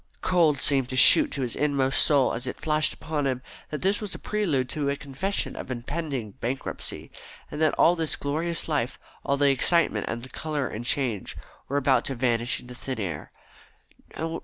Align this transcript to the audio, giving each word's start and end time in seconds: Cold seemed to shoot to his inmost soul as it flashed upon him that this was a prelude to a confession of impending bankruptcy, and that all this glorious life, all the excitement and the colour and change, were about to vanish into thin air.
Cold 0.21 0.59
seemed 0.61 0.89
to 0.89 0.95
shoot 0.95 1.29
to 1.31 1.43
his 1.43 1.55
inmost 1.55 2.01
soul 2.03 2.33
as 2.33 2.47
it 2.47 2.59
flashed 2.59 2.91
upon 2.91 3.27
him 3.27 3.43
that 3.69 3.83
this 3.83 4.01
was 4.01 4.15
a 4.15 4.17
prelude 4.17 4.67
to 4.69 4.89
a 4.89 4.95
confession 4.95 5.55
of 5.55 5.69
impending 5.69 6.31
bankruptcy, 6.41 7.11
and 7.51 7.61
that 7.61 7.75
all 7.75 7.95
this 7.95 8.15
glorious 8.15 8.67
life, 8.67 8.97
all 9.23 9.37
the 9.37 9.51
excitement 9.51 10.07
and 10.09 10.23
the 10.23 10.29
colour 10.29 10.67
and 10.67 10.85
change, 10.85 11.37
were 11.67 11.77
about 11.77 12.03
to 12.05 12.15
vanish 12.15 12.59
into 12.59 12.73
thin 12.73 12.99
air. 12.99 13.31